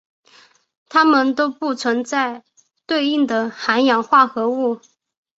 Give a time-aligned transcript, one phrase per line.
[0.89, 2.43] 它们都不存在
[2.87, 4.79] 对应的含氧化合物。